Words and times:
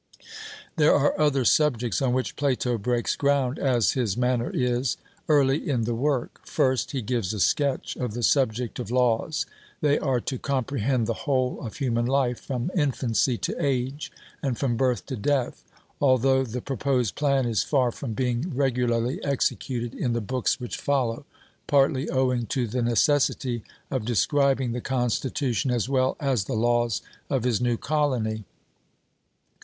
There 0.77 0.95
are 0.95 1.15
other 1.19 1.45
subjects 1.45 2.01
on 2.01 2.11
which 2.11 2.35
Plato 2.35 2.79
breaks 2.79 3.15
ground, 3.15 3.59
as 3.59 3.91
his 3.91 4.17
manner 4.17 4.49
is, 4.49 4.97
early 5.29 5.69
in 5.69 5.83
the 5.83 5.93
work. 5.93 6.41
First, 6.43 6.89
he 6.89 7.03
gives 7.03 7.35
a 7.35 7.39
sketch 7.39 7.95
of 7.97 8.15
the 8.15 8.23
subject 8.23 8.79
of 8.79 8.89
laws; 8.89 9.45
they 9.79 9.99
are 9.99 10.19
to 10.21 10.39
comprehend 10.39 11.05
the 11.05 11.27
whole 11.29 11.61
of 11.63 11.75
human 11.77 12.07
life, 12.07 12.39
from 12.39 12.71
infancy 12.75 13.37
to 13.37 13.55
age, 13.63 14.11
and 14.41 14.57
from 14.57 14.75
birth 14.75 15.05
to 15.05 15.15
death, 15.15 15.63
although 16.01 16.43
the 16.43 16.61
proposed 16.63 17.13
plan 17.13 17.45
is 17.45 17.61
far 17.61 17.91
from 17.91 18.13
being 18.13 18.51
regularly 18.55 19.23
executed 19.23 19.93
in 19.93 20.13
the 20.13 20.19
books 20.19 20.59
which 20.59 20.77
follow, 20.77 21.27
partly 21.67 22.09
owing 22.09 22.47
to 22.47 22.65
the 22.65 22.81
necessity 22.81 23.61
of 23.91 24.03
describing 24.05 24.71
the 24.71 24.81
constitution 24.81 25.69
as 25.69 25.87
well 25.87 26.17
as 26.19 26.45
the 26.45 26.55
laws 26.55 27.03
of 27.29 27.43
his 27.43 27.61
new 27.61 27.77
colony. 27.77 28.45